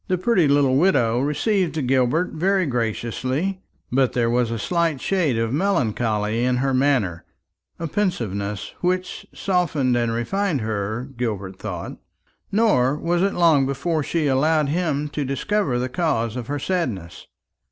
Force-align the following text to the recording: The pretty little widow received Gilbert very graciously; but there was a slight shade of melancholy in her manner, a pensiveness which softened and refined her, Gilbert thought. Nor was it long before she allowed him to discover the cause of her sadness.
The 0.07 0.17
pretty 0.17 0.47
little 0.47 0.77
widow 0.77 1.19
received 1.19 1.85
Gilbert 1.85 2.31
very 2.31 2.65
graciously; 2.65 3.61
but 3.91 4.13
there 4.13 4.31
was 4.31 4.49
a 4.49 4.57
slight 4.57 4.99
shade 4.99 5.37
of 5.37 5.53
melancholy 5.53 6.43
in 6.43 6.57
her 6.57 6.73
manner, 6.73 7.23
a 7.77 7.85
pensiveness 7.85 8.73
which 8.81 9.27
softened 9.31 9.95
and 9.95 10.11
refined 10.11 10.61
her, 10.61 11.07
Gilbert 11.17 11.59
thought. 11.59 11.99
Nor 12.51 12.95
was 12.97 13.21
it 13.21 13.35
long 13.35 13.67
before 13.67 14.01
she 14.01 14.25
allowed 14.25 14.69
him 14.69 15.07
to 15.09 15.23
discover 15.23 15.77
the 15.77 15.87
cause 15.87 16.35
of 16.35 16.47
her 16.47 16.57
sadness. 16.57 17.27